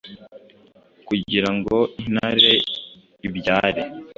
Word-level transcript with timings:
Kugira 1.07 1.49
ngo 1.57 1.75
intare 2.01 2.53
ibyare, 3.27 3.83